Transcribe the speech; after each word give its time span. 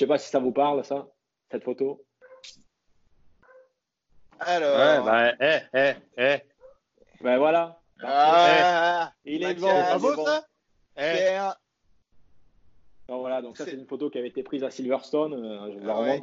sais 0.00 0.06
pas 0.06 0.18
si 0.18 0.28
ça 0.30 0.38
vous 0.40 0.52
parle, 0.52 0.84
ça, 0.84 1.06
cette 1.50 1.64
photo. 1.64 2.04
Alors. 4.40 4.76
Ouais, 4.78 5.04
bah, 5.04 5.32
eh, 5.40 5.58
eh, 5.74 5.94
eh. 6.16 6.38
Ben 7.22 7.38
voilà. 7.38 7.78
Ah, 8.02 9.12
Il 9.24 9.42
est 9.42 9.54
Mathias, 9.60 10.00
bon. 10.00 10.08
il 10.08 10.12
est 10.12 10.16
bon. 10.16 10.24
ça 10.24 10.46
Eh, 10.96 11.00
Pierre. 11.16 11.56
Donc 13.08 13.20
voilà, 13.20 13.42
donc 13.42 13.56
ça 13.58 13.64
C'est- 13.66 13.72
une 13.72 13.86
photo 13.86 14.08
qui 14.08 14.18
avait 14.18 14.28
été 14.28 14.42
prise 14.42 14.64
à 14.64 14.70
Silverstone, 14.70 15.34
euh, 15.34 15.72
je 15.72 15.78
vous 15.78 15.86
la 15.86 15.96
Ah 15.96 16.00
ouais. 16.00 16.22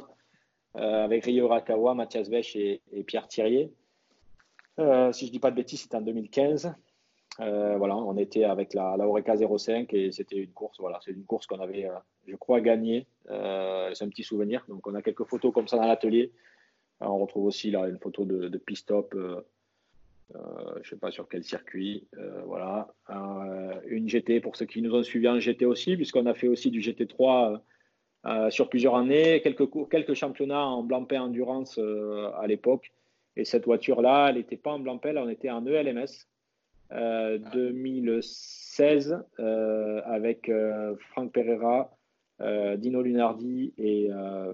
euh, 0.76 1.04
avec 1.04 1.24
Rio 1.24 1.46
Rakawa, 1.48 1.94
Mathias 1.94 2.28
Vech 2.28 2.56
et, 2.56 2.82
et 2.92 3.04
Pierre 3.04 3.28
Thirier. 3.28 3.72
Euh, 4.80 5.12
si 5.12 5.26
je 5.26 5.32
dis 5.32 5.38
pas 5.38 5.50
de 5.50 5.56
bêtises, 5.56 5.82
c'était 5.82 5.96
en 5.96 6.00
2015. 6.00 6.74
Euh, 7.40 7.76
voilà, 7.76 7.96
on 7.96 8.16
était 8.16 8.44
avec 8.44 8.74
la, 8.74 8.96
la 8.96 9.06
Oreca 9.06 9.36
05 9.36 9.92
et 9.94 10.10
c'était 10.12 10.38
une 10.38 10.52
course. 10.52 10.78
Voilà, 10.80 10.98
c'est 11.04 11.12
une 11.12 11.24
course 11.24 11.46
qu'on 11.46 11.60
avait, 11.60 11.86
euh, 11.86 11.94
je 12.26 12.36
crois, 12.36 12.60
gagnée. 12.60 13.06
Euh, 13.30 13.90
c'est 13.94 14.04
un 14.04 14.08
petit 14.08 14.24
souvenir. 14.24 14.64
Donc 14.68 14.86
on 14.86 14.94
a 14.94 15.02
quelques 15.02 15.24
photos 15.24 15.52
comme 15.52 15.68
ça 15.68 15.76
dans 15.76 15.86
l'atelier. 15.86 16.32
On 17.00 17.18
retrouve 17.18 17.44
aussi 17.44 17.70
là 17.70 17.86
une 17.88 17.98
photo 17.98 18.24
de, 18.24 18.48
de 18.48 18.58
pit 18.58 18.76
stop. 18.76 19.14
Euh, 20.34 20.74
je 20.82 20.90
sais 20.90 20.96
pas 20.96 21.10
sur 21.10 21.28
quel 21.28 21.44
circuit. 21.44 22.06
Voilà, 22.46 22.88
une 23.86 24.08
GT 24.08 24.40
pour 24.40 24.56
ceux 24.56 24.66
qui 24.66 24.82
nous 24.82 24.94
ont 24.94 25.02
suivis 25.02 25.28
en 25.28 25.38
GT 25.38 25.64
aussi, 25.64 25.96
puisqu'on 25.96 26.26
a 26.26 26.34
fait 26.34 26.48
aussi 26.48 26.70
du 26.70 26.80
GT3 26.80 27.52
euh, 27.52 27.58
euh, 28.26 28.50
sur 28.50 28.68
plusieurs 28.68 28.96
années, 28.96 29.40
quelques 29.42 29.68
quelques 29.90 30.14
championnats 30.14 30.66
en 30.66 30.82
blanc-pain 30.82 31.22
endurance 31.22 31.78
à 31.78 32.46
l'époque. 32.46 32.92
Et 33.36 33.44
cette 33.44 33.64
voiture-là, 33.64 34.28
elle 34.30 34.36
n'était 34.36 34.56
pas 34.56 34.72
en 34.72 34.82
là, 34.82 35.22
on 35.24 35.28
était 35.28 35.50
en 35.50 35.64
ELMS. 35.64 36.26
Euh, 36.92 37.36
2016 37.52 39.22
euh, 39.40 40.00
avec 40.06 40.48
euh, 40.48 40.94
Franck 41.10 41.32
Pereira, 41.32 41.90
euh, 42.40 42.76
Dino 42.76 43.02
Lunardi 43.02 43.74
et 43.76 44.08
euh, 44.10 44.52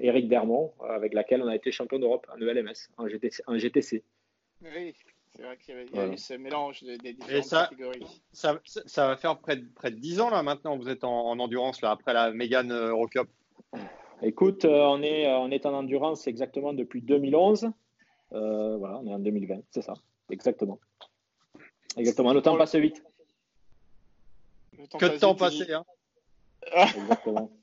Eric 0.00 0.28
Dermont, 0.28 0.72
avec 0.88 1.12
laquelle 1.12 1.42
on 1.42 1.48
a 1.48 1.54
été 1.56 1.70
champion 1.72 1.98
d'Europe 1.98 2.26
en 2.34 2.40
ELMS, 2.40 2.72
en 2.96 3.08
GTC. 3.08 3.42
En 3.46 3.58
GTC. 3.58 4.02
Oui, 4.62 4.94
c'est 5.34 5.42
vrai 5.42 5.58
qu'il 5.58 5.74
y, 5.74 5.76
avait- 5.76 5.86
il 5.86 5.90
y 5.90 5.98
a 5.98 6.00
Voilà. 6.00 6.14
eu 6.14 6.18
ce 6.18 6.34
mélange 6.34 6.82
des, 6.82 6.96
des 6.96 7.12
différentes 7.12 7.44
ça- 7.44 7.66
catégories. 7.70 8.06
ça, 8.32 8.58
ça, 8.64 8.80
ça 8.86 9.08
va 9.08 9.16
faire 9.16 9.38
près 9.38 9.56
de, 9.56 9.66
près 9.74 9.90
de 9.90 9.96
10 9.96 10.20
ans 10.20 10.30
là 10.30 10.42
maintenant. 10.42 10.78
Vous 10.78 10.88
êtes 10.88 11.04
en, 11.04 11.28
en 11.28 11.38
endurance 11.38 11.82
là 11.82 11.90
après 11.90 12.14
la 12.14 12.30
Mégane 12.32 12.72
Eurocup. 12.72 13.28
Écoute, 14.22 14.64
euh, 14.64 14.80
on, 14.84 15.02
est, 15.02 15.30
on 15.30 15.50
est 15.50 15.66
en 15.66 15.74
endurance 15.74 16.26
exactement 16.26 16.72
depuis 16.72 17.02
2011. 17.02 17.68
Euh, 18.32 18.76
voilà, 18.78 18.98
on 18.98 19.06
est 19.06 19.12
en 19.12 19.18
2020, 19.18 19.60
c'est 19.70 19.82
ça, 19.82 19.92
exactement. 20.30 20.80
Exactement, 21.96 22.32
le 22.32 22.42
temps 22.42 22.56
passe 22.56 22.74
vite. 22.74 23.02
Temps 24.90 24.98
Que 24.98 25.06
de 25.06 25.18
temps 25.18 25.34
passé. 25.34 25.72
Hein. 25.72 25.84
Exactement. 26.72 27.50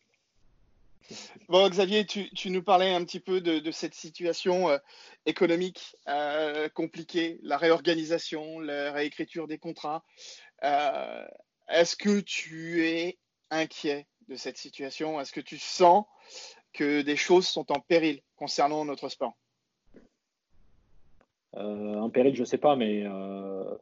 Bon, 1.49 1.69
Xavier, 1.69 2.05
tu, 2.05 2.29
tu 2.29 2.49
nous 2.49 2.63
parlais 2.63 2.93
un 2.93 3.03
petit 3.03 3.19
peu 3.19 3.41
de, 3.41 3.59
de 3.59 3.71
cette 3.71 3.93
situation 3.93 4.69
euh, 4.69 4.77
économique 5.25 5.97
euh, 6.07 6.69
compliquée, 6.69 7.39
la 7.43 7.57
réorganisation, 7.57 8.61
la 8.61 8.93
réécriture 8.93 9.45
des 9.45 9.57
contrats. 9.57 10.05
Euh, 10.63 11.27
Est-ce 11.67 11.97
que 11.97 12.21
tu 12.21 12.87
es 12.87 13.17
inquiet 13.51 14.07
de 14.29 14.35
cette 14.35 14.57
situation? 14.57 15.19
Est-ce 15.19 15.33
que 15.33 15.41
tu 15.41 15.57
sens 15.57 16.05
que 16.71 17.01
des 17.01 17.17
choses 17.17 17.47
sont 17.47 17.69
en 17.73 17.81
péril 17.81 18.21
concernant 18.37 18.85
notre 18.85 19.09
sport? 19.09 19.35
Euh, 21.55 21.99
en 21.99 22.09
péril, 22.09 22.33
je 22.33 22.41
ne 22.41 22.45
sais 22.45 22.57
pas, 22.57 22.77
mais 22.77 23.03
euh, 23.05 23.75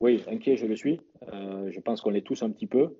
oui, 0.00 0.22
inquiet, 0.28 0.56
je 0.56 0.66
le 0.66 0.76
suis. 0.76 1.00
Euh, 1.32 1.70
je 1.70 1.80
pense 1.80 2.00
qu'on 2.00 2.10
l'est 2.10 2.26
tous 2.26 2.42
un 2.42 2.50
petit 2.50 2.66
peu. 2.66 2.96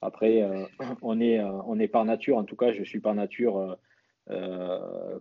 Après, 0.00 0.42
euh, 0.42 0.64
on, 1.02 1.20
est, 1.20 1.38
euh, 1.40 1.50
on 1.66 1.78
est 1.78 1.88
par 1.88 2.04
nature, 2.04 2.36
en 2.36 2.44
tout 2.44 2.56
cas, 2.56 2.72
je 2.72 2.82
suis 2.82 3.00
par 3.00 3.14
nature 3.14 3.76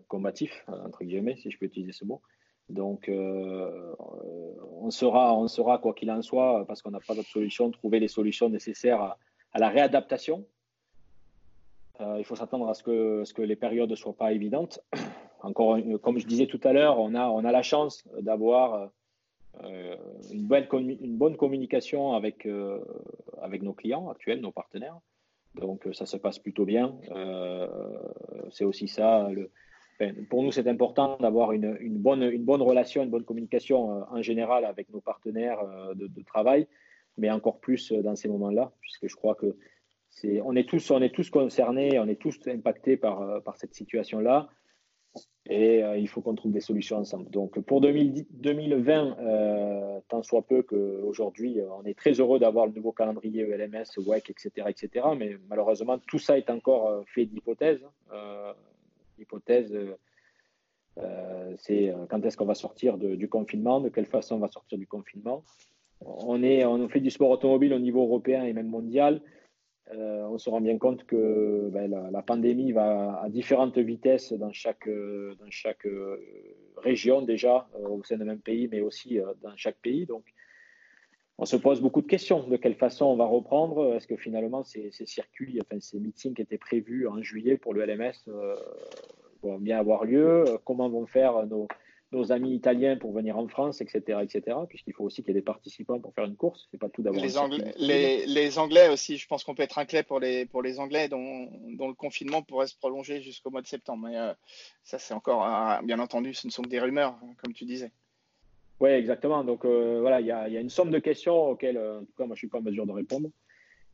combatif, 0.07 0.65
entre 0.67 1.03
guillemets, 1.03 1.35
si 1.35 1.51
je 1.51 1.59
peux 1.59 1.67
utiliser 1.67 1.91
ce 1.91 2.05
mot. 2.05 2.23
Donc, 2.69 3.07
on, 3.07 4.89
sera, 4.89 5.37
on 5.37 5.47
sera, 5.47 5.77
quoi 5.77 5.93
qu'il 5.93 6.09
en 6.09 6.23
soit, 6.23 6.65
parce 6.67 6.81
qu'on 6.81 6.89
n'a 6.89 6.99
pas 6.99 7.13
d'autre 7.13 7.29
solution, 7.29 7.69
trouver 7.69 7.99
les 7.99 8.07
solutions 8.07 8.49
nécessaires 8.49 9.15
à, 9.53 9.59
la 9.59 9.69
réadaptation. 9.69 10.47
Il 11.99 12.25
faut 12.25 12.35
s'attendre 12.35 12.67
à 12.67 12.73
ce 12.73 12.81
que, 12.81 13.23
ce 13.25 13.35
que 13.35 13.43
les 13.43 13.55
périodes 13.55 13.91
ne 13.91 13.95
soient 13.95 14.17
pas 14.17 14.31
évidentes. 14.31 14.79
Encore, 15.43 15.77
comme 16.01 16.17
je 16.17 16.25
disais 16.25 16.47
tout 16.47 16.61
à 16.63 16.73
l'heure, 16.73 16.97
on 16.97 17.13
a, 17.13 17.27
on 17.27 17.45
a 17.45 17.51
la 17.51 17.61
chance 17.61 18.03
d'avoir 18.21 18.89
une, 19.63 20.45
bonne 20.45 20.67
une 20.73 21.17
bonne 21.17 21.37
communication 21.37 22.13
avec, 22.13 22.45
euh, 22.45 22.79
avec 23.41 23.61
nos 23.61 23.73
clients 23.73 24.09
actuels, 24.09 24.41
nos 24.41 24.51
partenaires. 24.51 24.99
Donc, 25.55 25.87
euh, 25.87 25.93
ça 25.93 26.05
se 26.05 26.17
passe 26.17 26.39
plutôt 26.39 26.65
bien. 26.65 26.95
Euh, 27.11 27.67
c'est 28.51 28.65
aussi 28.65 28.87
ça. 28.87 29.29
Pour 30.29 30.43
nous, 30.43 30.51
c'est 30.51 30.67
important 30.67 31.17
d'avoir 31.19 31.53
une, 31.53 31.77
une, 31.79 31.97
bonne, 31.97 32.23
une 32.23 32.43
bonne 32.43 32.61
relation, 32.61 33.03
une 33.03 33.09
bonne 33.09 33.23
communication 33.23 33.91
euh, 33.91 34.03
en 34.09 34.21
général 34.21 34.65
avec 34.65 34.89
nos 34.89 34.99
partenaires 34.99 35.59
euh, 35.59 35.93
de, 35.95 36.23
travail, 36.23 36.67
mais 37.17 37.31
encore 37.31 37.59
plus 37.59 37.91
euh, 37.91 38.01
dans 38.01 38.15
ces 38.15 38.27
moments-là, 38.27 38.73
puisque 38.81 39.07
je 39.07 39.15
crois 39.15 39.35
que 39.35 39.55
c'est, 40.09 40.41
on, 40.41 40.55
est 40.55 40.67
tous, 40.67 40.91
on 40.91 41.01
est 41.01 41.13
tous 41.13 41.29
concernés, 41.29 41.97
on 41.99 42.07
est 42.07 42.19
tous 42.19 42.37
impactés 42.47 42.97
par, 42.97 43.21
euh, 43.21 43.39
par 43.39 43.55
cette 43.55 43.73
situation-là. 43.73 44.49
Et 45.47 45.83
euh, 45.83 45.97
il 45.97 46.07
faut 46.07 46.21
qu'on 46.21 46.33
trouve 46.33 46.51
des 46.51 46.59
solutions 46.59 46.97
ensemble. 46.97 47.29
Donc 47.29 47.59
pour 47.59 47.79
2010 47.79 48.25
2020, 48.31 49.17
euh, 49.19 49.99
tant 50.07 50.23
soit 50.23 50.41
peu 50.41 50.63
qu'aujourd'hui, 50.63 51.59
euh, 51.59 51.67
on 51.79 51.85
est 51.85 51.97
très 51.97 52.13
heureux 52.13 52.39
d'avoir 52.39 52.65
le 52.65 52.73
nouveau 52.73 52.91
calendrier 52.91 53.43
E 53.43 53.53
ELMS, 53.53 53.85
WEC, 53.97 54.31
etc., 54.31 54.67
etc. 54.69 55.05
Mais 55.17 55.37
malheureusement, 55.47 55.99
tout 56.07 56.17
ça 56.17 56.37
est 56.37 56.49
encore 56.49 57.03
fait 57.05 57.25
d'hypothèses. 57.25 57.85
L'hypothèse, 59.19 59.77
euh, 60.97 61.53
c'est 61.59 61.93
quand 62.09 62.25
est-ce 62.25 62.37
qu'on 62.37 62.45
va 62.45 62.55
sortir 62.55 62.97
du 62.97 63.29
confinement, 63.29 63.79
de 63.79 63.89
quelle 63.89 64.07
façon 64.07 64.35
on 64.35 64.39
va 64.39 64.47
sortir 64.47 64.79
du 64.79 64.87
confinement. 64.87 65.43
On, 66.01 66.41
est, 66.41 66.65
on 66.65 66.89
fait 66.89 66.99
du 66.99 67.11
sport 67.11 67.29
automobile 67.29 67.73
au 67.73 67.79
niveau 67.79 68.01
européen 68.01 68.43
et 68.43 68.53
même 68.53 68.67
mondial. 68.67 69.21
Euh, 69.93 70.23
on 70.23 70.37
se 70.39 70.49
rend 70.49 70.61
bien 70.61 70.77
compte 70.77 71.05
que 71.05 71.69
ben, 71.71 71.89
la, 72.11 72.21
pandémie 72.23 72.71
va 72.71 73.21
à 73.21 73.29
différentes 73.29 73.77
vitesses 73.77 74.33
dans 74.33 74.51
chaque, 74.51 74.89
dans 74.89 75.49
chaque 75.49 75.85
euh, 75.85 76.17
région 76.77 77.21
déjà, 77.21 77.67
euh, 77.75 77.89
au 77.89 78.03
sein 78.03 78.17
d'un 78.17 78.25
même 78.25 78.39
pays, 78.39 78.67
mais 78.67 78.81
aussi 78.81 79.19
dans 79.43 79.55
chaque 79.55 79.77
pays. 79.77 80.05
Donc, 80.05 80.25
on 81.37 81.45
se 81.45 81.55
pose 81.55 81.81
beaucoup 81.81 82.01
de 82.01 82.07
questions. 82.07 82.47
De 82.47 82.57
quelle 82.57 82.75
façon 82.75 83.05
on 83.05 83.15
va 83.15 83.25
reprendre? 83.25 83.95
Est-ce 83.95 84.07
que 84.07 84.15
finalement 84.15 84.63
ces, 84.63 84.89
circuits, 84.91 85.59
ces 85.79 85.99
meetings 85.99 86.33
qui 86.33 86.41
étaient 86.41 86.57
prévus 86.57 87.07
en 87.07 87.21
juillet 87.21 87.57
pour 87.57 87.73
le 87.73 87.85
LMS 87.85 88.31
vont 89.43 89.59
bien 89.59 89.77
avoir 89.77 90.05
lieu? 90.05 90.45
Comment 90.63 90.89
vont 90.89 91.05
faire 91.05 91.45
nos, 91.45 91.67
nos 92.15 92.31
amis 92.31 92.55
italiens 92.55 92.97
pour 92.97 93.11
venir 93.11 93.37
en 93.37 93.47
France, 93.47 93.81
etc., 93.81 94.19
etc. 94.23 94.57
Puisqu'il 94.67 94.93
faut 94.93 95.03
aussi 95.03 95.21
qu'il 95.21 95.33
y 95.33 95.37
ait 95.37 95.41
des 95.41 95.45
participants 95.45 95.99
pour 95.99 96.13
faire 96.13 96.25
une 96.25 96.35
course. 96.35 96.67
C'est 96.71 96.79
pas 96.79 96.89
tout 96.89 97.01
d'avoir. 97.01 97.23
les 97.23 97.37
un 97.37 97.41
Anglais, 97.41 97.73
les, 97.77 98.25
les 98.25 98.57
Anglais 98.57 98.89
aussi, 98.89 99.17
je 99.17 99.27
pense 99.27 99.43
qu'on 99.43 99.55
peut 99.55 99.63
être 99.63 99.77
inquiet 99.77 100.03
pour 100.03 100.19
les, 100.19 100.45
pour 100.45 100.61
les 100.61 100.79
Anglais 100.79 101.07
dont, 101.09 101.49
dont 101.77 101.87
le 101.87 101.93
confinement 101.93 102.41
pourrait 102.41 102.67
se 102.67 102.75
prolonger 102.75 103.21
jusqu'au 103.21 103.51
mois 103.51 103.61
de 103.61 103.67
septembre. 103.67 104.07
Mais 104.07 104.17
euh, 104.17 104.33
ça, 104.83 104.99
c'est 104.99 105.13
encore, 105.13 105.45
euh, 105.45 105.81
bien 105.83 105.99
entendu, 105.99 106.33
ce 106.33 106.47
ne 106.47 106.51
sont 106.51 106.63
que 106.63 106.69
des 106.69 106.79
rumeurs, 106.79 107.15
hein, 107.21 107.33
comme 107.43 107.53
tu 107.53 107.65
disais. 107.65 107.91
Oui, 108.79 108.89
exactement. 108.89 109.43
Donc 109.43 109.65
euh, 109.65 109.99
voilà, 110.01 110.21
il 110.21 110.27
y, 110.27 110.31
a, 110.31 110.49
y 110.49 110.57
a 110.57 110.59
une 110.59 110.69
somme 110.69 110.91
de 110.91 110.99
questions 110.99 111.51
auxquelles, 111.51 111.77
euh, 111.77 111.99
en 111.99 112.05
tout 112.05 112.13
cas, 112.17 112.25
moi, 112.25 112.35
je 112.35 112.39
suis 112.39 112.47
pas 112.47 112.57
en 112.57 112.61
mesure 112.61 112.85
de 112.85 112.91
répondre. 112.91 113.29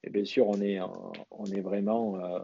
Et 0.03 0.09
bien 0.09 0.25
sûr, 0.25 0.47
on 0.47 0.61
est, 0.61 0.79
euh, 0.79 1.61
vraiment 1.61 2.17
euh, 2.17 2.39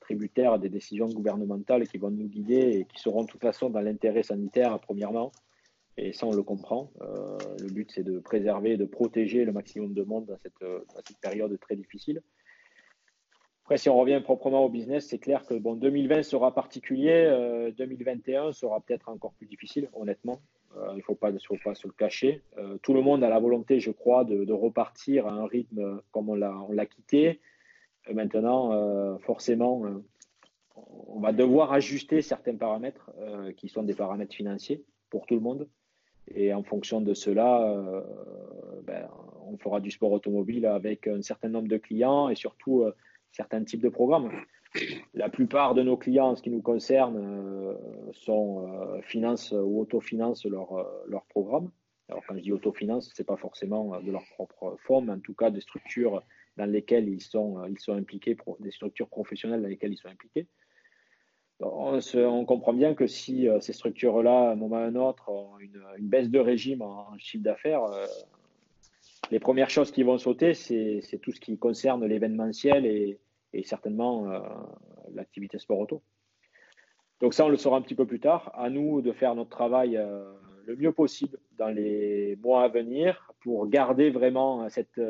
tributaire 0.00 0.58
des 0.58 0.68
décisions 0.68 1.06
gouvernementales 1.06 1.86
qui 1.86 1.98
vont 1.98 2.10
nous 2.10 2.28
guider 2.28 2.78
et 2.78 2.84
qui 2.84 3.00
seront 3.00 3.22
de 3.22 3.26
toute 3.26 3.42
façon 3.42 3.70
dans 3.70 3.80
l'intérêt 3.80 4.22
sanitaire, 4.22 4.78
premièrement. 4.80 5.32
Et 5.96 6.12
ça, 6.12 6.26
on 6.26 6.32
le 6.32 6.42
comprend. 6.42 6.90
Euh, 7.02 7.36
le 7.60 7.68
but, 7.68 7.90
c'est 7.92 8.02
de 8.02 8.18
préserver, 8.18 8.76
de 8.76 8.84
protéger 8.84 9.44
le 9.44 9.52
maximum 9.52 9.92
de 9.92 10.02
monde 10.02 10.26
dans 10.26 10.38
cette, 10.38 10.62
euh, 10.62 10.80
période 11.20 11.58
très 11.60 11.76
difficile. 11.76 12.22
Après, 13.64 13.76
si 13.76 13.88
on 13.88 13.96
revient 13.96 14.20
proprement 14.24 14.64
au 14.64 14.68
business, 14.68 15.06
c'est 15.08 15.18
clair 15.18 15.44
que 15.44 15.54
bon, 15.54 15.74
2020 15.74 16.22
sera 16.22 16.54
particulier, 16.54 17.26
euh, 17.26 17.70
2021 17.72 18.52
sera 18.52 18.80
peut-être 18.80 19.08
encore 19.08 19.34
plus 19.34 19.46
difficile, 19.46 19.88
honnêtement. 19.92 20.40
Euh, 20.76 20.88
il 20.92 20.98
ne 20.98 21.02
faut 21.02 21.14
pas, 21.14 21.30
faut 21.46 21.56
pas 21.62 21.74
se 21.74 21.86
le 21.86 21.92
cacher. 21.92 22.42
Euh, 22.58 22.78
tout 22.82 22.94
le 22.94 23.02
monde 23.02 23.22
a 23.24 23.28
la 23.28 23.38
volonté, 23.38 23.80
je 23.80 23.90
crois, 23.90 24.24
de, 24.24 24.52
repartir 24.52 25.26
à 25.26 25.32
un 25.32 25.46
rythme 25.46 26.00
comme 26.10 26.28
on 26.28 26.34
l'a, 26.34 26.86
quitté. 26.86 27.40
Maintenant, 28.12 28.72
euh, 28.72 29.16
forcément, 29.18 29.82
on 30.74 31.20
va 31.20 31.32
devoir 31.32 31.72
ajuster 31.72 32.22
certains 32.22 32.56
paramètres 32.56 33.10
qui 33.56 33.68
sont 33.68 33.82
des 33.82 33.94
paramètres 33.94 34.34
financiers 34.34 34.84
pour 35.10 35.26
tout 35.26 35.34
le 35.34 35.40
monde. 35.40 35.68
Et 36.34 36.54
en 36.54 36.62
fonction 36.62 37.00
de 37.00 37.14
cela, 37.14 38.04
ben, 38.84 39.08
on 39.46 39.56
fera 39.58 39.80
du 39.80 39.90
sport 39.90 40.12
automobile 40.12 40.66
avec 40.66 41.06
un 41.06 41.22
certain 41.22 41.48
nombre 41.48 41.68
de 41.68 41.76
clients 41.76 42.28
et 42.28 42.34
surtout 42.34 42.84
certains 43.32 43.64
types 43.64 43.82
de 43.82 43.88
programmes. 43.88 44.30
La 45.14 45.28
plupart 45.28 45.74
de 45.74 45.82
nos 45.82 45.96
clients, 45.96 46.28
en 46.28 46.36
ce 46.36 46.42
qui 46.42 46.50
nous 46.50 46.62
concerne, 46.62 47.18
euh, 47.18 47.74
sont 48.12 48.66
euh, 48.66 49.62
ou 49.62 49.80
autofinancent 49.80 50.46
leur, 50.46 50.72
euh, 50.72 50.84
leur 51.08 51.24
programme. 51.26 51.70
Alors 52.08 52.22
quand 52.26 52.36
je 52.36 52.40
dis 52.40 52.52
autofinance, 52.52 53.10
c'est 53.14 53.26
pas 53.26 53.36
forcément 53.36 53.94
euh, 53.94 54.00
de 54.00 54.10
leur 54.10 54.24
propre 54.34 54.76
fonds, 54.80 55.02
mais 55.02 55.12
en 55.12 55.20
tout 55.20 55.34
cas 55.34 55.50
des 55.50 55.60
structures 55.60 56.22
dans 56.56 56.66
lesquelles 56.66 57.08
ils 57.08 57.22
sont, 57.22 57.62
sont 57.78 57.94
impliqués, 57.94 58.36
des 58.60 58.70
structures 58.70 59.08
professionnelles 59.08 59.62
dans 59.62 59.68
lesquelles 59.68 59.92
ils 59.92 59.98
sont 59.98 60.08
impliqués. 60.08 60.46
On, 61.60 61.98
on 62.14 62.44
comprend 62.44 62.74
bien 62.74 62.94
que 62.94 63.06
si 63.06 63.48
ces 63.60 63.72
structures-là, 63.72 64.50
à 64.50 64.52
un 64.52 64.56
moment 64.56 64.76
ou 64.76 64.80
à 64.80 64.82
un 64.82 64.96
autre, 64.96 65.30
ont 65.30 65.58
une, 65.60 65.80
baisse 66.00 66.28
de 66.28 66.38
régime 66.38 66.82
en, 66.82 67.16
chiffre 67.16 67.44
d'affaires, 67.44 67.84
les 69.32 69.40
premières 69.40 69.70
choses 69.70 69.90
qui 69.90 70.02
vont 70.02 70.18
sauter, 70.18 70.52
c'est 70.52 71.18
tout 71.22 71.32
ce 71.32 71.40
qui 71.40 71.56
concerne 71.58 72.04
l'événementiel 72.04 72.84
et, 72.86 73.18
certainement 73.64 74.30
l'activité 75.14 75.58
sport 75.58 75.78
auto. 75.78 76.02
Donc 77.20 77.34
ça, 77.34 77.44
on 77.44 77.48
le 77.48 77.56
saura 77.56 77.78
un 77.78 77.82
petit 77.82 77.94
peu 77.94 78.06
plus 78.06 78.20
tard. 78.20 78.50
À 78.54 78.70
nous 78.70 79.02
de 79.02 79.12
faire 79.12 79.34
notre 79.34 79.50
travail 79.50 80.00
le 80.66 80.76
mieux 80.76 80.92
possible 80.92 81.38
dans 81.58 81.68
les 81.68 82.36
mois 82.42 82.64
à 82.64 82.68
venir 82.68 83.32
pour 83.40 83.68
garder 83.68 84.10
vraiment 84.10 84.68
cette, 84.68 85.00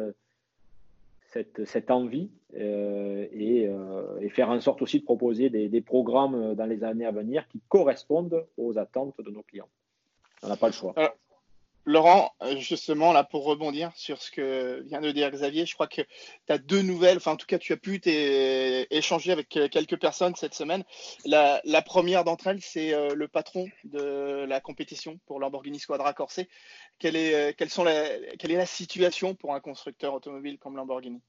cette, 1.33 1.65
cette 1.65 1.91
envie 1.91 2.31
euh, 2.55 3.27
et, 3.33 3.67
euh, 3.67 4.29
faire 4.29 4.51
en 4.51 4.61
sorte 4.61 4.83
aussi 4.83 5.01
de 5.01 5.05
proposer 5.05 5.51
des, 5.51 5.81
programmes 5.81 6.55
dans 6.55 6.67
les 6.67 6.85
années 6.85 7.07
à 7.07 7.11
venir 7.11 7.47
qui 7.49 7.61
correspondent 7.69 8.47
aux 8.57 8.79
attentes 8.79 9.15
de 9.19 9.31
nos 9.31 9.43
clients. 9.43 9.69
On 10.43 10.49
n'a 10.49 10.57
pas 10.57 10.69
le 10.69 10.73
choix. 10.73 10.95
Laurent, 11.85 12.33
euh, 12.43 12.57
justement, 12.59 13.13
là, 13.13 13.25
pour 13.25 13.45
rebondir 13.45 13.91
sur 13.97 14.23
ce 14.23 14.31
que 14.31 14.83
vient 14.83 15.01
de 15.01 15.11
dire 15.11 15.29
Xavier, 15.31 15.67
je 15.67 15.75
crois 15.75 15.89
que 15.89 16.03
tu 16.03 16.53
as 16.53 16.59
deux 16.59 16.81
nouvelles, 16.81 17.17
enfin, 17.17 17.33
en 17.33 17.37
tout 17.37 17.47
cas, 17.47 17.59
tu 17.59 17.73
as 17.73 17.77
pu 17.77 18.01
échanger 18.91 19.33
avec 19.33 19.49
quelques 19.49 19.99
personnes 19.99 20.37
cette 20.37 20.55
semaine. 20.55 20.85
La, 21.25 21.83
première 21.83 22.23
d'entre 22.23 22.47
elles, 22.47 22.61
c'est 22.61 22.95
euh, 22.95 23.15
le 23.17 23.27
patron 23.27 23.67
de 23.83 24.45
la 24.45 24.61
compétition 24.61 25.19
pour 25.27 25.41
Lamborghini 25.41 25.81
Squadra 25.81 26.15
euh, 27.17 27.53
la, 27.83 28.37
quelle 28.39 28.53
est 28.53 28.57
la 28.57 28.67
situation 28.67 29.35
pour 29.35 29.53
un 29.53 29.61
constructeur 29.61 30.15
automobile 30.15 30.59
comme 30.59 30.77
Lamborghini? 30.77 31.21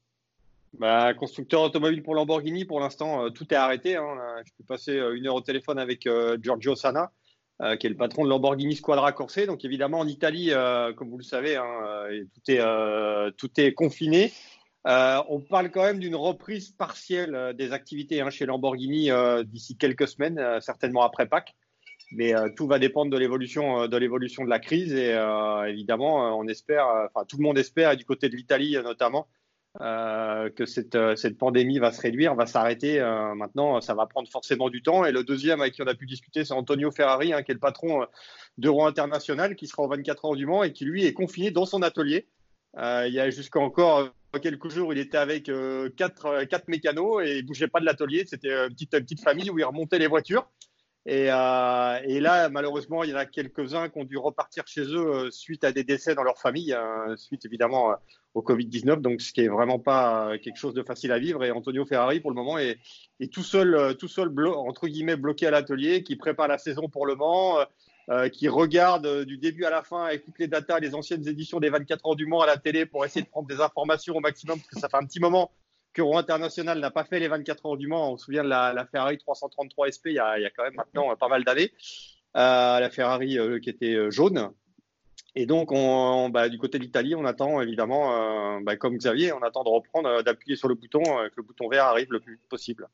Bah, 0.74 1.14
constructeur 1.14 1.62
automobile 1.62 2.04
pour 2.04 2.14
Lamborghini, 2.14 2.64
pour 2.64 2.78
l'instant, 2.78 3.28
tout 3.30 3.52
est 3.52 3.56
arrêté. 3.56 3.96
Hein. 3.96 4.18
Je 4.44 4.52
peux 4.56 4.64
passer 4.64 4.92
une 4.92 5.26
heure 5.26 5.34
au 5.34 5.40
téléphone 5.40 5.80
avec 5.80 6.08
Giorgio 6.40 6.76
Sana 6.76 7.10
euh, 7.62 7.76
qui 7.76 7.86
est 7.86 7.90
le 7.90 7.96
patron 7.96 8.24
de 8.24 8.28
Lamborghini 8.28 8.74
Squadra 8.74 9.12
Corse. 9.12 9.46
Donc 9.46 9.64
évidemment 9.64 10.00
en 10.00 10.08
Italie, 10.08 10.48
euh, 10.50 10.92
comme 10.92 11.08
vous 11.08 11.18
le 11.18 11.22
savez, 11.22 11.54
hein, 11.54 11.64
euh, 12.10 12.24
tout, 12.34 12.50
est, 12.50 13.36
tout 13.36 13.60
est 13.60 13.72
confiné. 13.72 14.32
on 14.84 15.40
parle 15.48 15.70
quand 15.70 15.84
même 15.84 16.00
d'une 16.00 16.16
reprise 16.16 16.70
partielle 16.70 17.54
des 17.56 17.72
activités 17.72 18.20
hein, 18.20 18.30
chez 18.30 18.44
Lamborghini 18.44 19.10
d'ici 19.44 19.76
quelques 19.76 20.08
semaines, 20.08 20.40
certainement 20.60 21.04
après 21.04 21.26
Pâques. 21.26 21.54
Mais 22.10 22.34
tout 22.56 22.66
va 22.66 22.80
dépendre 22.80 23.12
de 23.12 23.18
l'évolution 23.18 23.86
de 23.86 23.98
de 23.98 24.50
la 24.50 24.58
crise 24.58 24.92
et 24.92 25.16
évidemment, 25.68 26.36
on 26.36 26.48
espère, 26.48 26.86
enfin 26.86 27.24
tout 27.24 27.36
le 27.36 27.44
monde 27.44 27.56
espère, 27.56 27.96
du 27.96 28.04
côté 28.04 28.28
de 28.28 28.34
l'Italie 28.34 28.76
notamment, 28.82 29.28
euh, 29.80 30.50
que 30.50 30.66
cette, 30.66 30.94
euh, 30.94 31.16
cette, 31.16 31.36
pandémie 31.36 31.80
va 31.80 31.90
se 31.90 32.00
réduire, 32.00 32.36
va 32.36 32.46
s'arrêter. 32.46 33.00
Euh, 33.00 33.34
maintenant, 33.34 33.80
ça 33.80 33.94
va 33.94 34.06
prendre 34.06 34.28
forcément 34.28 34.70
du 34.70 34.82
temps. 34.82 35.04
Et 35.04 35.10
le 35.10 35.24
deuxième 35.24 35.60
avec 35.60 35.74
qui 35.74 35.82
on 35.82 35.86
a 35.88 35.96
pu 35.96 36.06
discuter, 36.06 36.44
c'est 36.44 36.54
Antonio 36.54 36.92
Ferrari, 36.92 37.32
hein, 37.32 37.42
qui 37.42 37.50
est 37.50 37.54
le 37.54 37.60
patron 37.60 38.06
d'Euro 38.56 38.86
International, 38.86 39.56
qui 39.56 39.66
sera 39.66 39.82
aux 39.82 39.88
24 39.88 40.26
heures 40.26 40.36
du 40.36 40.46
Mans 40.46 40.62
et 40.62 40.72
qui, 40.72 40.84
lui, 40.84 41.04
est 41.06 41.12
confiné 41.12 41.50
dans 41.50 41.66
son 41.66 41.82
atelier. 41.82 42.28
il 42.76 43.12
y 43.12 43.18
a 43.18 43.30
jusqu'à 43.30 43.58
encore 43.58 44.10
quelques 44.42 44.68
jours, 44.68 44.92
il 44.92 44.98
était 44.98 45.16
avec 45.16 45.50
quatre, 45.96 46.44
quatre 46.44 46.68
mécanos 46.68 47.24
et 47.24 47.38
il 47.38 47.46
bougeait 47.46 47.68
pas 47.68 47.80
de 47.80 47.84
l'atelier. 47.84 48.24
C'était 48.26 48.52
une 48.52 48.74
petite, 48.74 48.90
petite 48.90 49.22
famille 49.22 49.50
où 49.50 49.58
il 49.58 49.64
remontait 49.64 49.98
les 49.98 50.06
voitures. 50.06 50.48
Et, 51.06 51.30
euh, 51.30 51.98
et, 52.04 52.20
là, 52.20 52.48
malheureusement, 52.48 53.04
il 53.04 53.10
y 53.10 53.14
en 53.14 53.18
a 53.18 53.26
quelques-uns 53.26 53.88
qui 53.88 53.98
ont 53.98 54.04
dû 54.04 54.16
repartir 54.16 54.66
chez 54.66 54.84
eux 54.84 55.30
suite 55.30 55.64
à 55.64 55.72
des 55.72 55.84
décès 55.84 56.14
dans 56.14 56.22
leur 56.22 56.38
famille, 56.38 56.74
suite 57.16 57.44
évidemment 57.44 57.96
au 58.34 58.42
Covid-19, 58.42 59.00
donc 59.00 59.20
ce 59.20 59.32
qui 59.32 59.42
est 59.42 59.48
vraiment 59.48 59.78
pas 59.78 60.32
euh, 60.32 60.38
quelque 60.38 60.58
chose 60.58 60.74
de 60.74 60.82
facile 60.82 61.12
à 61.12 61.18
vivre. 61.18 61.44
Et 61.44 61.52
Antonio 61.52 61.84
Ferrari, 61.86 62.20
pour 62.20 62.30
le 62.30 62.34
moment, 62.34 62.58
est, 62.58 62.78
est 63.20 63.32
tout 63.32 63.44
seul, 63.44 63.74
euh, 63.74 63.94
tout 63.94 64.08
seul 64.08 64.32
entre 64.48 64.88
guillemets 64.88 65.16
bloqué 65.16 65.46
à 65.46 65.50
l'atelier, 65.50 66.02
qui 66.02 66.16
prépare 66.16 66.48
la 66.48 66.58
saison 66.58 66.88
pour 66.88 67.06
le 67.06 67.14
Mans, 67.14 67.58
euh, 68.10 68.28
qui 68.28 68.48
regarde 68.48 69.24
du 69.24 69.38
début 69.38 69.64
à 69.64 69.70
la 69.70 69.82
fin 69.82 70.04
avec 70.04 70.24
toutes 70.24 70.38
les 70.40 70.48
datas, 70.48 70.80
les 70.80 70.94
anciennes 70.94 71.26
éditions 71.26 71.60
des 71.60 71.70
24 71.70 72.06
heures 72.06 72.16
du 72.16 72.26
Mans 72.26 72.40
à 72.40 72.46
la 72.46 72.56
télé 72.56 72.86
pour 72.86 73.04
essayer 73.04 73.22
de 73.22 73.30
prendre 73.30 73.46
des 73.46 73.60
informations 73.60 74.16
au 74.16 74.20
maximum, 74.20 74.58
parce 74.58 74.68
que 74.68 74.80
ça 74.80 74.88
fait 74.88 74.96
un 74.96 75.06
petit 75.06 75.20
moment 75.20 75.52
que 75.94 76.02
Rouen 76.02 76.18
International 76.18 76.78
n'a 76.78 76.90
pas 76.90 77.04
fait 77.04 77.20
les 77.20 77.28
24 77.28 77.66
heures 77.66 77.76
du 77.76 77.86
Mans. 77.86 78.12
On 78.12 78.16
se 78.16 78.26
souvient 78.26 78.44
de 78.44 78.48
la, 78.48 78.72
la 78.72 78.84
Ferrari 78.84 79.16
333 79.16 79.90
SP 79.94 80.06
il 80.06 80.14
y, 80.14 80.18
a, 80.18 80.38
il 80.38 80.42
y 80.42 80.46
a 80.46 80.50
quand 80.50 80.64
même 80.64 80.74
maintenant 80.74 81.14
pas 81.16 81.28
mal 81.28 81.44
d'années. 81.44 81.72
la 82.34 82.90
Ferrari 82.90 83.38
qui 83.62 83.70
était 83.70 84.10
jaune, 84.10 84.52
et 85.36 85.46
donc, 85.46 85.72
on, 85.72 86.28
bah, 86.28 86.48
du 86.48 86.58
côté 86.58 86.78
de 86.78 86.84
l'Italie, 86.84 87.14
on 87.14 87.24
attend 87.24 87.60
évidemment, 87.60 88.56
euh, 88.56 88.60
bah, 88.62 88.76
comme 88.76 88.96
Xavier, 88.96 89.32
on 89.32 89.42
attend 89.42 89.64
de 89.64 89.68
reprendre, 89.68 90.08
euh, 90.08 90.22
d'appuyer 90.22 90.56
sur 90.56 90.68
le 90.68 90.76
bouton, 90.76 91.02
euh, 91.18 91.28
que 91.28 91.34
le 91.36 91.42
bouton 91.42 91.68
vert 91.68 91.86
arrive 91.86 92.12
le 92.12 92.20
plus 92.20 92.34
vite 92.34 92.48
possible. 92.48 92.88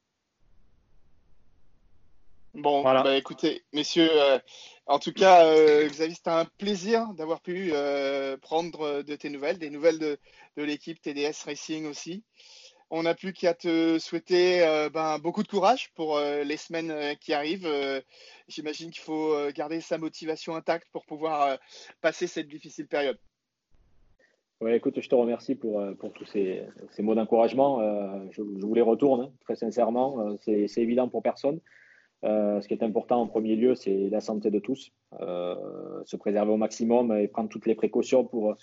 Bon, 2.55 2.81
voilà. 2.81 3.03
bah, 3.03 3.17
écoutez, 3.17 3.63
messieurs, 3.73 4.11
en 4.87 4.99
tout 4.99 5.13
cas, 5.13 5.45
Xavier, 5.87 6.15
c'était 6.17 6.31
un 6.31 6.47
plaisir 6.59 7.07
d'avoir 7.15 7.41
pu 7.43 7.73
prendre 8.43 9.03
de 9.03 9.15
tes 9.15 9.31
nouvelles, 9.31 9.59
des 9.59 9.71
nouvelles 9.71 10.01
de, 10.01 10.19
de 10.57 10.63
l'équipe 10.65 11.01
TDS 11.01 11.45
Racing 11.45 11.87
aussi. 11.87 12.25
On 12.91 13.05
n'a 13.05 13.15
plus 13.15 13.33
qu'à 13.33 13.55
te 13.55 13.99
souhaiter 14.01 14.61
ben, 14.93 15.19
beaucoup 15.19 15.45
de 15.45 15.49
courage 15.49 15.93
pour 15.95 16.19
les 16.19 16.57
semaines 16.57 17.17
qui 17.21 17.33
arrivent 17.33 17.69
j'imagine 18.51 18.91
qu'il 18.91 19.01
faut 19.01 19.33
euh, 19.33 19.53
garder 19.55 19.81
sa 19.81 19.97
motivation 19.97 20.55
intacte 20.55 20.89
pour 20.93 21.07
pouvoir 21.07 21.43
euh, 21.43 21.57
passer 22.01 22.27
cette 22.27 22.49
difficile 22.49 22.87
période. 22.87 23.19
Ouais, 24.61 24.77
écoute, 24.77 25.01
je 25.01 25.09
te 25.09 25.15
remercie 25.15 25.55
pour, 25.55 25.81
euh, 25.81 25.95
tous 26.15 26.27
ces, 26.27 26.67
mots 26.99 27.15
d'encouragement. 27.15 27.81
je, 28.31 28.43
vous 28.43 28.75
les 28.75 28.83
retourne, 28.83 29.23
hein, 29.23 29.33
très 29.41 29.57
sincèrement. 29.57 30.37
c'est 30.43 30.69
évident 30.77 31.09
pour 31.09 31.23
personne. 31.23 31.61
ce 32.23 32.67
qui 32.69 32.75
est 32.75 32.83
important 32.83 33.23
en 33.23 33.27
premier 33.27 33.57
lieu, 33.57 33.75
c'est 33.75 34.11
la 34.11 34.21
santé 34.21 34.51
de 34.51 34.59
tous. 34.59 34.93
se 35.19 36.17
préserver 36.17 36.53
au 36.53 36.59
maximum 36.59 37.17
et 37.17 37.27
prendre 37.27 37.49
toutes 37.49 37.67
les 37.67 37.75
précautions 37.75 38.25
pour, 38.25 38.55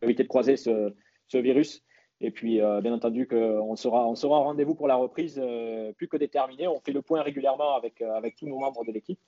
éviter 0.00 0.22
de 0.22 0.28
croiser 0.28 0.56
ce 0.56 0.94
virus. 1.34 1.84
Et 2.24 2.30
puis, 2.30 2.60
euh, 2.60 2.80
bien 2.80 2.94
entendu, 2.94 3.26
qu'on 3.26 3.74
sera, 3.74 4.06
on 4.06 4.14
sera 4.14 4.38
au 4.38 4.44
rendez-vous 4.44 4.76
pour 4.76 4.86
la 4.86 4.94
reprise, 4.94 5.40
euh, 5.42 5.92
plus 5.92 6.06
que 6.06 6.16
déterminé. 6.16 6.68
On 6.68 6.78
fait 6.78 6.92
le 6.92 7.02
point 7.02 7.20
régulièrement 7.20 7.74
avec, 7.74 8.00
euh, 8.00 8.20
tous 8.38 8.46
nos 8.46 8.60
membres 8.60 8.84
de 8.84 8.92
l'équipe 8.92 9.18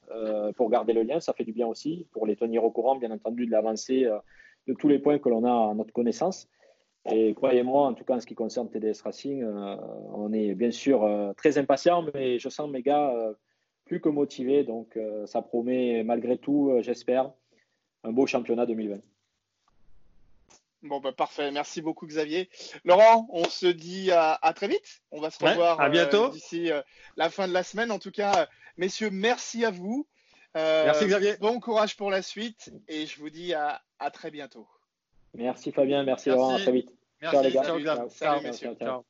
pour 0.57 0.71
garder 0.71 0.93
le 0.93 1.03
lien. 1.03 1.19
Ça 1.19 1.33
fait 1.33 1.43
du 1.43 1.53
bien 1.53 1.67
aussi, 1.67 2.07
pour 2.13 2.25
les 2.25 2.37
tenir 2.37 2.63
au 2.63 2.71
courant, 2.71 2.95
bien 2.95 3.11
entendu, 3.11 3.47
de 3.47 3.51
l'avancée 3.51 4.09
de 4.69 4.75
tous 4.75 4.89
les 4.89 5.01
points 5.01 5.19
que 5.19 5.29
l'on 5.29 5.45
a 5.45 5.71
à 5.71 5.75
notre 5.75 5.93
connaissance. 5.93 6.49
Et 7.11 7.35
croyez-moi, 7.35 7.89
en 7.89 7.95
tout 7.95 8.05
cas 8.05 8.15
en 8.15 8.21
ce 8.21 8.27
qui 8.27 8.35
concerne 8.37 8.71
TDS 8.71 9.03
Racing, 9.03 9.45
on 9.45 10.33
est 10.33 10.55
bien 10.55 10.71
sûr 10.71 11.33
très 11.37 11.59
impatient, 11.59 12.07
mais 12.15 12.39
je 12.39 12.49
sens 12.49 12.71
mes 12.71 12.83
gars 12.83 13.13
plus 13.85 14.01
que 14.01 14.09
motivés. 14.09 14.63
Donc, 14.63 14.99
ça 15.27 15.43
promet 15.43 16.05
malgré 16.05 16.39
tout, 16.39 16.73
j'espère, 16.81 17.33
un 18.05 18.13
beau 18.13 18.27
championnat 18.27 18.67
2020. 18.67 19.01
Bon, 20.85 21.01
bah, 21.01 21.13
parfait. 21.13 21.51
Merci 21.51 21.81
beaucoup, 21.81 22.07
Xavier. 22.07 22.51
Laurent, 22.85 23.27
on 23.31 23.45
se 23.45 23.67
dit 23.67 24.11
à, 24.13 24.39
très 24.55 24.69
vite. 24.69 25.03
On 25.11 25.21
va 25.21 25.31
se 25.31 25.43
revoir 25.43 25.81
à 25.81 25.89
bientôt. 25.89 26.27
Euh, 26.27 26.31
d'ici 26.31 26.71
euh, 26.71 26.83
la 27.17 27.31
fin 27.31 27.49
de 27.49 27.53
la 27.53 27.63
semaine. 27.63 27.91
En 27.91 27.99
tout 27.99 28.11
cas, 28.11 28.49
messieurs, 28.77 29.11
merci 29.11 29.65
à 29.65 29.71
vous. 29.71 30.07
Euh, 30.57 30.85
merci, 30.85 31.07
Xavier. 31.07 31.37
Bon 31.41 31.59
courage 31.59 31.97
pour 31.97 32.11
la 32.11 32.23
suite 32.23 32.71
et 32.87 33.07
je 33.07 33.19
vous 33.19 33.31
dis 33.31 33.55
à, 33.55 33.83
très 34.13 34.31
bientôt. 34.31 34.69
Merci, 35.33 35.73
Fabien. 35.73 36.05
Merci, 36.05 36.29
Laurent. 36.29 36.55
À 36.55 36.61
très 36.61 36.73
vite. 36.73 36.93
Merci, 37.23 37.53
ciao, 37.53 37.79
les 37.79 37.83
gars. 37.83 38.07
Salut, 38.11 38.43
messieurs. 38.43 38.77
ciao. 38.79 38.87
ciao. 38.87 39.05